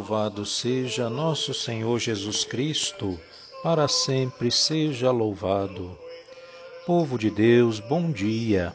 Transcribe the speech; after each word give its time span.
Louvado 0.00 0.46
seja 0.46 1.10
nosso 1.10 1.52
Senhor 1.52 1.98
Jesus 1.98 2.42
Cristo, 2.42 3.20
para 3.62 3.86
sempre 3.86 4.50
seja 4.50 5.10
louvado. 5.10 5.94
Povo 6.86 7.18
de 7.18 7.28
Deus, 7.30 7.80
bom 7.80 8.10
dia. 8.10 8.72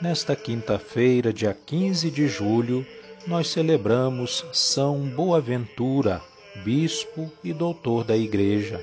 Nesta 0.00 0.34
quinta-feira, 0.34 1.30
dia 1.30 1.52
15 1.52 2.10
de 2.10 2.26
julho, 2.26 2.86
nós 3.26 3.48
celebramos 3.48 4.46
São 4.50 5.00
Boaventura, 5.00 6.22
bispo 6.64 7.30
e 7.44 7.52
doutor 7.52 8.02
da 8.02 8.16
Igreja. 8.16 8.82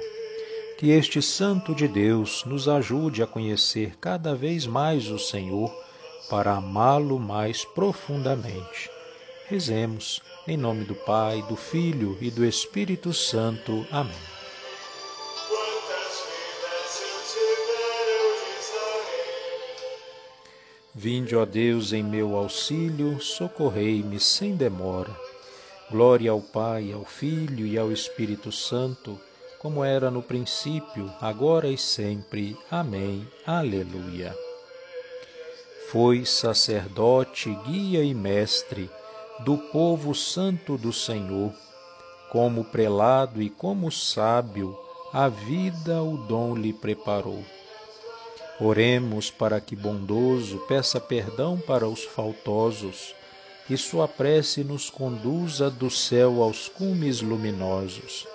Que 0.77 0.91
este 0.91 1.24
Santo 1.24 1.74
de 1.74 1.88
Deus 1.88 2.46
nos 2.46 2.70
ajude 2.70 3.24
a 3.24 3.27
conhecer 3.27 3.98
cada 3.99 4.35
vez 4.35 4.68
mais 4.68 5.10
o 5.10 5.18
Senhor 5.18 5.76
para 6.30 6.54
amá-lo 6.54 7.20
mais 7.20 7.66
profundamente. 7.66 8.93
Rezemos 9.53 10.20
em 10.48 10.57
nome 10.57 10.84
do 10.84 10.95
Pai, 10.95 11.43
do 11.43 11.55
Filho 11.55 12.17
e 12.20 12.31
do 12.31 12.43
Espírito 12.43 13.13
Santo. 13.13 13.85
Amém. 13.91 14.16
Vinde, 20.95 21.35
ó 21.35 21.45
Deus, 21.45 21.93
em 21.93 22.01
meu 22.01 22.35
auxílio, 22.35 23.21
socorrei-me 23.21 24.20
sem 24.20 24.55
demora. 24.55 25.15
Glória 25.91 26.32
ao 26.32 26.41
Pai, 26.41 26.91
ao 26.91 27.05
Filho 27.05 27.67
e 27.67 27.77
ao 27.77 27.91
Espírito 27.91 28.51
Santo, 28.51 29.21
como 29.60 29.84
era 29.84 30.10
no 30.10 30.23
princípio, 30.23 31.13
agora 31.21 31.67
e 31.67 31.77
sempre. 31.77 32.57
Amém. 32.71 33.27
Aleluia. 33.45 34.35
Foi 35.91 36.26
sacerdote, 36.26 37.55
guia 37.67 38.04
e 38.04 38.15
mestre 38.15 38.90
do 39.39 39.57
povo 39.57 40.13
santo 40.13 40.77
do 40.77 40.93
Senhor, 40.93 41.53
como 42.31 42.63
prelado 42.63 43.41
e 43.41 43.49
como 43.49 43.91
sábio, 43.91 44.77
a 45.12 45.27
vida 45.27 46.01
o 46.01 46.17
dom 46.17 46.55
lhe 46.55 46.73
preparou. 46.73 47.43
Oremos 48.59 49.31
para 49.31 49.59
que 49.59 49.76
bondoso 49.76 50.59
peça 50.67 50.99
perdão 50.99 51.59
para 51.59 51.87
os 51.87 52.04
faltosos 52.04 53.15
e 53.70 53.77
sua 53.77 54.07
prece 54.07 54.63
nos 54.63 54.89
conduza 54.89 55.70
do 55.70 55.89
céu 55.89 56.41
aos 56.41 56.67
cumes 56.67 57.21
luminosos. 57.21 58.27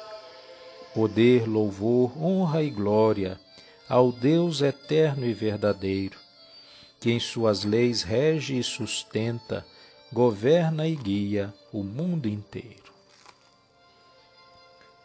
Poder, 0.94 1.48
louvor, 1.48 2.12
honra 2.20 2.62
e 2.62 2.70
glória 2.70 3.38
ao 3.88 4.12
Deus 4.12 4.60
eterno 4.60 5.24
e 5.24 5.32
verdadeiro, 5.32 6.19
que 7.00 7.10
em 7.10 7.20
suas 7.20 7.64
leis 7.64 8.02
rege 8.02 8.58
e 8.58 8.62
sustenta 8.62 9.64
governa 10.11 10.89
e 10.89 10.97
guia 10.97 11.53
o 11.70 11.83
mundo 11.83 12.27
inteiro. 12.27 12.95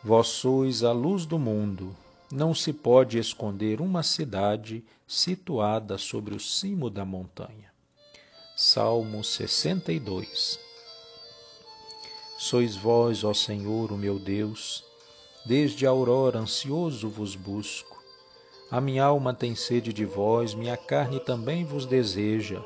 Vós 0.02 0.28
sois 0.28 0.82
a 0.82 0.94
luz 0.94 1.26
do 1.26 1.38
mundo, 1.38 1.94
não 2.32 2.56
se 2.56 2.72
pode 2.72 3.18
esconder 3.18 3.82
uma 3.82 4.02
cidade 4.02 4.82
situada 5.06 5.98
sobre 5.98 6.34
o 6.34 6.40
cimo 6.40 6.90
da 6.90 7.04
montanha. 7.04 7.72
Salmo 8.55 9.26
62 9.26 10.58
Sois 12.38 12.77
vós, 12.77 13.26
ó 13.26 13.33
Senhor, 13.33 13.92
o 13.92 13.98
meu 13.98 14.17
Deus, 14.17 14.86
desde 15.45 15.86
a 15.86 15.89
aurora 15.89 16.39
ansioso 16.39 17.10
vos 17.10 17.36
busco. 17.36 18.02
A 18.72 18.80
minha 18.80 19.04
alma 19.04 19.33
tem 19.33 19.54
sede 19.54 19.92
de 19.92 20.06
vós, 20.06 20.54
minha 20.54 20.77
carne 20.77 21.20
também 21.20 21.66
vos 21.66 21.86
deseja 21.86 22.64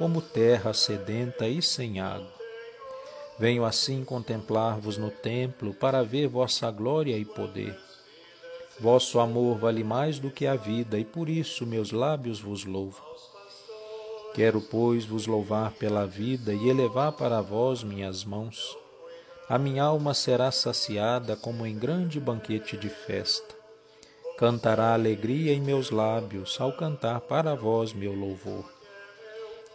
como 0.00 0.22
terra 0.22 0.72
sedenta 0.72 1.46
e 1.46 1.60
sem 1.60 2.00
água. 2.00 2.32
Venho 3.38 3.66
assim 3.66 4.02
contemplar-vos 4.02 4.96
no 4.96 5.10
templo 5.10 5.74
para 5.74 6.02
ver 6.02 6.26
vossa 6.26 6.70
glória 6.70 7.18
e 7.18 7.24
poder. 7.26 7.78
Vosso 8.80 9.20
amor 9.20 9.58
vale 9.58 9.84
mais 9.84 10.18
do 10.18 10.30
que 10.30 10.46
a 10.46 10.56
vida, 10.56 10.98
e 10.98 11.04
por 11.04 11.28
isso 11.28 11.66
meus 11.66 11.92
lábios 11.92 12.40
vos 12.40 12.64
louvam. 12.64 13.04
Quero, 14.32 14.62
pois, 14.62 15.04
vos 15.04 15.26
louvar 15.26 15.72
pela 15.72 16.06
vida 16.06 16.54
e 16.54 16.70
elevar 16.70 17.12
para 17.12 17.42
vós 17.42 17.84
minhas 17.84 18.24
mãos. 18.24 18.74
A 19.50 19.58
minha 19.58 19.84
alma 19.84 20.14
será 20.14 20.50
saciada 20.50 21.36
como 21.36 21.66
em 21.66 21.78
grande 21.78 22.18
banquete 22.18 22.74
de 22.78 22.88
festa. 22.88 23.54
Cantará 24.38 24.94
alegria 24.94 25.52
em 25.52 25.60
meus 25.60 25.90
lábios 25.90 26.58
ao 26.58 26.72
cantar 26.72 27.20
para 27.20 27.54
vós 27.54 27.92
meu 27.92 28.14
louvor. 28.14 28.79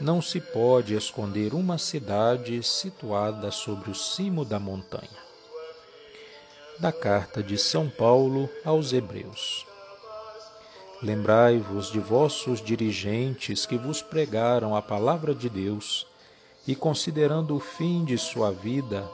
Não 0.00 0.20
se 0.20 0.40
pode 0.40 0.94
esconder 0.94 1.54
uma 1.54 1.78
cidade 1.78 2.60
situada 2.64 3.52
sobre 3.52 3.90
o 3.92 3.94
cimo 3.94 4.44
da 4.44 4.58
montanha. 4.58 5.24
Da 6.80 6.90
carta 6.90 7.40
de 7.40 7.56
São 7.56 7.88
Paulo 7.88 8.50
aos 8.64 8.92
Hebreus. 8.92 9.64
Lembrai-vos 11.00 11.92
de 11.92 12.00
vossos 12.00 12.60
dirigentes 12.60 13.66
que 13.66 13.78
vos 13.78 14.02
pregaram 14.02 14.74
a 14.74 14.82
palavra 14.82 15.32
de 15.32 15.48
Deus, 15.48 16.08
e 16.66 16.74
considerando 16.74 17.54
o 17.54 17.60
fim 17.60 18.04
de 18.04 18.18
sua 18.18 18.50
vida, 18.50 19.08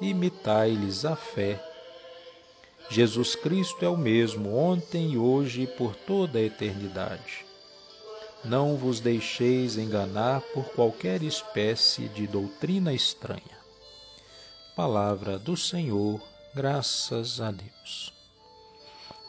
imitai-lhes 0.00 1.04
a 1.04 1.14
fé. 1.14 1.62
Jesus 2.90 3.36
Cristo 3.36 3.84
é 3.84 3.88
o 3.88 3.96
mesmo 3.96 4.56
ontem 4.56 5.12
e 5.12 5.18
hoje 5.18 5.62
e 5.62 5.66
por 5.66 5.94
toda 5.94 6.40
a 6.40 6.42
eternidade. 6.42 7.44
Não 8.44 8.76
vos 8.76 9.00
deixeis 9.00 9.78
enganar 9.78 10.42
por 10.52 10.66
qualquer 10.74 11.22
espécie 11.22 12.08
de 12.10 12.26
doutrina 12.26 12.92
estranha. 12.92 13.58
Palavra 14.76 15.38
do 15.38 15.56
Senhor, 15.56 16.20
graças 16.54 17.40
a 17.40 17.50
Deus. 17.50 18.12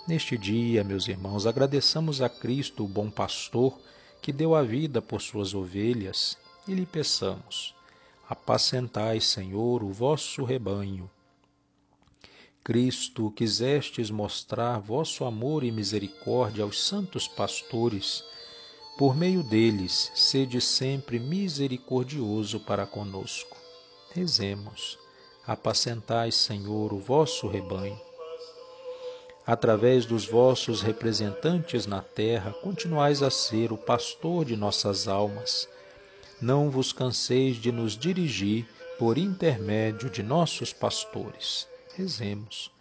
Neste 0.06 0.38
dia, 0.38 0.84
meus 0.84 1.08
irmãos, 1.08 1.48
agradeçamos 1.48 2.22
a 2.22 2.28
Cristo, 2.28 2.84
o 2.84 2.88
bom 2.90 3.10
pastor, 3.10 3.80
que 4.22 4.34
deu 4.34 4.54
a 4.54 4.62
vida 4.62 5.02
por 5.02 5.22
suas 5.22 5.54
ovelhas, 5.54 6.38
e 6.68 6.74
lhe 6.74 6.86
peçamos: 6.86 7.74
apacentai, 8.28 9.22
Senhor, 9.22 9.82
o 9.82 9.94
vosso 9.94 10.44
rebanho. 10.44 11.10
Cristo, 12.62 13.32
quisestes 13.32 14.10
mostrar 14.10 14.80
vosso 14.80 15.24
amor 15.24 15.64
e 15.64 15.72
misericórdia 15.72 16.66
aos 16.66 16.84
santos 16.84 17.28
pastores, 17.30 18.24
por 18.98 19.14
meio 19.14 19.44
deles, 19.44 20.10
sede 20.16 20.62
sempre 20.62 21.20
misericordioso 21.20 22.62
para 22.62 22.86
conosco. 22.86 23.58
Rezemos. 24.14 24.98
Apacentai, 25.46 26.32
Senhor, 26.32 26.94
o 26.94 26.98
vosso 26.98 27.48
rebanho. 27.48 28.00
Através 29.46 30.06
dos 30.06 30.26
vossos 30.26 30.82
representantes 30.82 31.86
na 31.86 32.02
terra, 32.02 32.54
continuais 32.64 33.22
a 33.22 33.30
ser 33.30 33.74
o 33.74 33.78
pastor 33.78 34.46
de 34.46 34.56
nossas 34.56 35.10
almas. 35.10 35.68
Não 36.42 36.70
vos 36.70 36.94
canseis 36.94 37.58
de 37.58 37.72
nos 37.72 37.98
dirigir 37.98 38.66
por 38.98 39.18
intermédio 39.18 40.10
de 40.10 40.24
nossos 40.24 40.72
pastores. 40.72 41.68
Rezemos. 41.96 42.72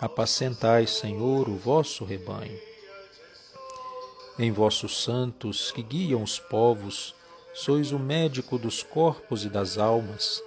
Apacentai, 0.00 0.86
Senhor, 0.86 1.48
o 1.48 1.56
vosso 1.56 2.02
rebanho 2.04 2.69
em 4.42 4.50
vossos 4.50 5.02
santos 5.02 5.70
que 5.70 5.82
guiam 5.82 6.22
os 6.22 6.38
povos, 6.38 7.14
sois 7.52 7.92
o 7.92 7.98
médico 7.98 8.58
dos 8.58 8.82
corpos 8.82 9.44
e 9.44 9.50
das 9.50 9.76
almas. 9.76 10.42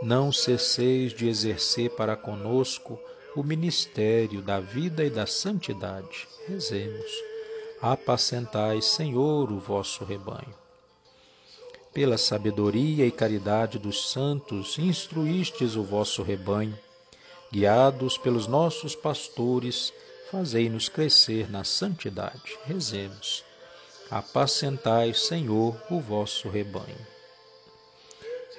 Não 0.00 0.30
cesseis 0.30 1.12
de 1.12 1.28
exercer 1.28 1.90
para 1.90 2.14
conosco 2.14 2.96
o 3.34 3.42
ministério 3.42 4.40
da 4.40 4.60
vida 4.60 5.04
e 5.04 5.10
da 5.10 5.26
santidade. 5.26 6.28
Rezemos. 6.46 7.10
Apacentai, 7.82 8.80
Senhor, 8.80 9.50
o 9.50 9.58
vosso 9.58 10.04
rebanho. 10.04 10.54
Pela 11.92 12.16
sabedoria 12.16 13.04
e 13.04 13.10
caridade 13.10 13.76
dos 13.76 14.12
santos, 14.12 14.78
instruístes 14.78 15.74
o 15.74 15.82
vosso 15.82 16.22
rebanho. 16.22 16.78
Guiados 17.50 18.16
pelos 18.16 18.46
nossos 18.46 18.94
pastores, 18.94 19.92
fazei-nos 20.30 20.88
crescer 20.88 21.50
na 21.50 21.64
santidade. 21.64 22.56
Rezemos. 22.64 23.44
Apacentai, 24.10 25.12
Senhor, 25.12 25.76
o 25.90 26.00
vosso 26.00 26.48
rebanho. 26.48 27.06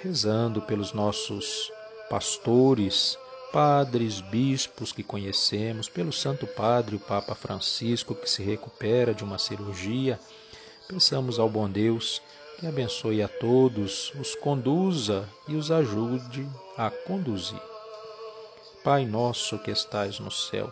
Rezando 0.02 0.62
pelos 0.62 0.94
nossos 0.94 1.72
pastores, 2.10 3.18
padres, 3.52 4.22
bispos 4.22 4.92
que 4.92 5.04
conhecemos, 5.04 5.88
pelo 5.88 6.12
Santo 6.12 6.48
Padre, 6.48 6.96
o 6.96 7.00
Papa 7.00 7.36
Francisco, 7.36 8.16
que 8.16 8.30
se 8.30 8.44
recupera 8.44 9.14
de 9.14 9.24
uma 9.24 9.38
cirurgia. 9.38 10.20
Pensamos 10.88 11.40
ao 11.40 11.50
bom 11.50 11.70
Deus 11.70 12.22
que 12.60 12.68
abençoe 12.68 13.24
a 13.24 13.28
todos, 13.28 14.14
os 14.20 14.36
conduza 14.36 15.28
e 15.48 15.56
os 15.56 15.72
ajude 15.72 16.48
a 16.78 16.90
conduzir. 16.90 17.62
Pai 18.84 19.06
nosso 19.06 19.58
que 19.60 19.72
estais 19.72 20.20
no 20.20 20.32
céu, 20.32 20.72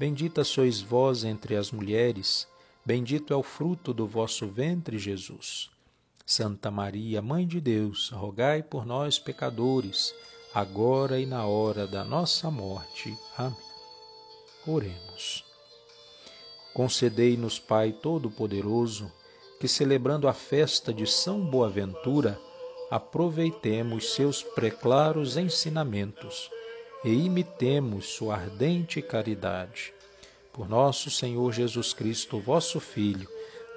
Bendita 0.00 0.42
sois 0.44 0.80
vós 0.80 1.24
entre 1.24 1.54
as 1.54 1.70
mulheres, 1.70 2.48
bendito 2.82 3.34
é 3.34 3.36
o 3.36 3.42
fruto 3.42 3.92
do 3.92 4.06
vosso 4.06 4.46
ventre, 4.46 4.98
Jesus. 4.98 5.68
Santa 6.24 6.70
Maria, 6.70 7.20
Mãe 7.20 7.46
de 7.46 7.60
Deus, 7.60 8.08
rogai 8.08 8.62
por 8.62 8.86
nós, 8.86 9.18
pecadores, 9.18 10.14
agora 10.54 11.20
e 11.20 11.26
na 11.26 11.44
hora 11.44 11.86
da 11.86 12.02
nossa 12.02 12.50
morte. 12.50 13.14
Amém. 13.36 13.54
Oremos. 14.66 15.44
Concedei-nos, 16.72 17.58
Pai 17.58 17.92
Todo-Poderoso, 17.92 19.12
que 19.60 19.68
celebrando 19.68 20.26
a 20.28 20.32
festa 20.32 20.94
de 20.94 21.06
São 21.06 21.44
Boaventura, 21.44 22.40
aproveitemos 22.90 24.14
seus 24.14 24.42
preclaros 24.42 25.36
ensinamentos 25.36 26.50
e 27.04 27.12
imitemos 27.12 28.06
sua 28.06 28.34
ardente 28.34 29.00
caridade. 29.00 29.92
Por 30.52 30.68
nosso 30.68 31.10
Senhor 31.10 31.52
Jesus 31.52 31.92
Cristo, 31.92 32.38
vosso 32.40 32.80
Filho, 32.80 33.28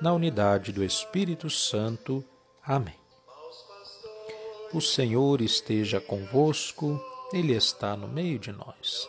na 0.01 0.11
unidade 0.11 0.71
do 0.71 0.83
Espírito 0.83 1.49
Santo. 1.49 2.23
Amém. 2.65 2.95
O 4.73 4.81
Senhor 4.81 5.39
esteja 5.41 6.01
convosco, 6.01 6.99
Ele 7.31 7.53
está 7.53 7.95
no 7.95 8.07
meio 8.07 8.39
de 8.39 8.51
nós. 8.51 9.07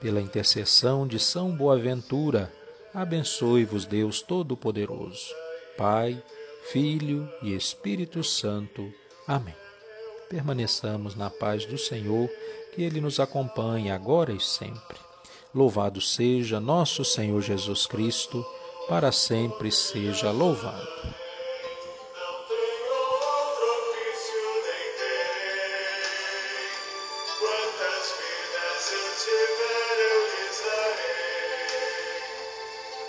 Pela 0.00 0.20
intercessão 0.20 1.06
de 1.06 1.18
São 1.18 1.50
Boaventura, 1.54 2.52
abençoe-vos 2.94 3.84
Deus 3.84 4.22
Todo-Poderoso, 4.22 5.34
Pai, 5.76 6.22
Filho 6.70 7.28
e 7.42 7.54
Espírito 7.54 8.22
Santo. 8.22 8.92
Amém. 9.26 9.61
Permaneçamos 10.32 11.14
na 11.14 11.28
paz 11.28 11.66
do 11.66 11.76
Senhor, 11.76 12.26
que 12.74 12.82
Ele 12.82 13.02
nos 13.02 13.20
acompanhe 13.20 13.90
agora 13.90 14.32
e 14.32 14.40
sempre. 14.40 14.96
Louvado 15.54 16.00
seja 16.00 16.58
nosso 16.58 17.04
Senhor 17.04 17.42
Jesus 17.42 17.86
Cristo, 17.86 18.42
para 18.88 19.12
sempre 19.12 19.70
seja 19.70 20.30
louvado. 20.30 20.88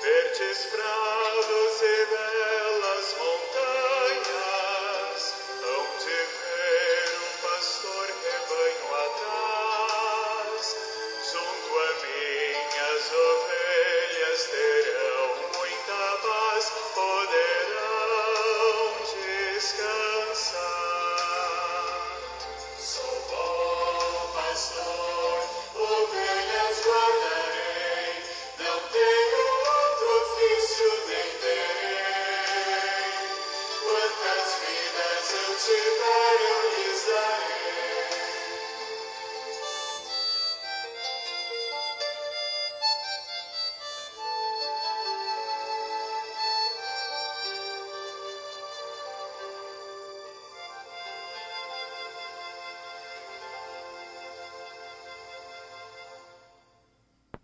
Estes 0.04 0.72
bravos 0.74 1.82
e 1.82 2.34